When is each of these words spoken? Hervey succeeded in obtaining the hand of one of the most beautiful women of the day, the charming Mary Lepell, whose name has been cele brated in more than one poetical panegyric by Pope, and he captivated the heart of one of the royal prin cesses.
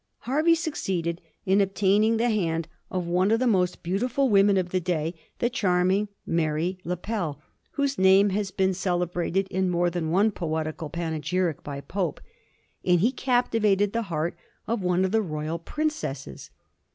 Hervey 0.21 0.55
succeeded 0.55 1.21
in 1.45 1.61
obtaining 1.61 2.17
the 2.17 2.31
hand 2.31 2.67
of 2.89 3.05
one 3.05 3.29
of 3.29 3.39
the 3.39 3.45
most 3.45 3.83
beautiful 3.83 4.29
women 4.29 4.57
of 4.57 4.69
the 4.69 4.79
day, 4.79 5.13
the 5.37 5.47
charming 5.47 6.07
Mary 6.25 6.79
Lepell, 6.83 7.39
whose 7.73 7.99
name 7.99 8.31
has 8.31 8.49
been 8.49 8.73
cele 8.73 9.05
brated 9.05 9.47
in 9.49 9.69
more 9.69 9.91
than 9.91 10.09
one 10.09 10.31
poetical 10.31 10.89
panegyric 10.89 11.61
by 11.61 11.81
Pope, 11.81 12.19
and 12.83 13.01
he 13.01 13.11
captivated 13.11 13.93
the 13.93 14.01
heart 14.09 14.35
of 14.65 14.81
one 14.81 15.05
of 15.05 15.11
the 15.11 15.21
royal 15.21 15.59
prin 15.59 15.89
cesses. 15.91 16.49